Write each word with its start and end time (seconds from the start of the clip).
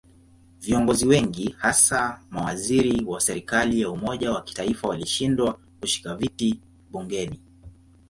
Viongozi 0.59 1.07
wengi 1.07 1.55
hasa 1.57 2.19
mawaziri 2.29 3.05
wa 3.05 3.21
serikali 3.21 3.81
ya 3.81 3.89
umoja 3.89 4.31
wa 4.31 4.41
kitaifa 4.43 4.87
walishindwa 4.87 5.59
kushika 5.79 6.15
viti 6.15 6.59
bungeni. 6.91 7.39